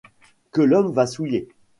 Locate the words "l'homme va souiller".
0.63-1.47